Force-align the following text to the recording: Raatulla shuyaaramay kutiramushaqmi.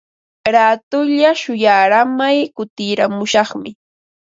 Raatulla 0.53 1.29
shuyaaramay 1.41 2.37
kutiramushaqmi. 2.55 3.69